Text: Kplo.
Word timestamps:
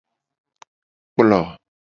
Kplo. 1.13 1.41